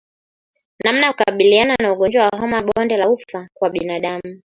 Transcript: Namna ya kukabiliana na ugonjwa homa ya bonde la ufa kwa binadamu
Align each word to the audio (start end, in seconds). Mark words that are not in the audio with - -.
Namna 0.83 1.05
ya 1.05 1.11
kukabiliana 1.13 1.75
na 1.81 1.93
ugonjwa 1.93 2.29
homa 2.39 2.57
ya 2.57 2.63
bonde 2.63 2.97
la 2.97 3.09
ufa 3.09 3.47
kwa 3.57 3.69
binadamu 3.69 4.41